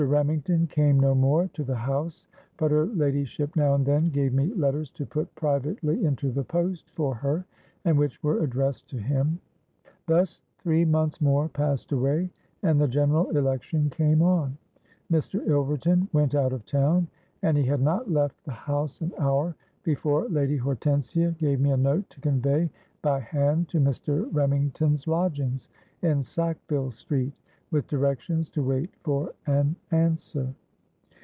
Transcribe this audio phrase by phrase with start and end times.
[0.03, 2.25] Remington came no more to the house;
[2.57, 6.89] but her ladyship now and then gave me letters to put privately into the post
[6.89, 7.45] for her,
[7.85, 9.39] and which were addressed to him.
[10.07, 12.31] Thus three months more passed away;
[12.63, 14.57] and the general election came on.
[15.11, 15.45] Mr.
[15.45, 17.07] Ilverton went out of town;
[17.43, 21.77] and he had not left the house an hour, before Lady Hortensia gave me a
[21.77, 22.71] note to convey
[23.03, 24.27] by hand to Mr.
[24.33, 25.69] Remington's lodgings
[26.01, 27.33] in Sackville Street,
[27.71, 30.53] with directions to wait for an answer.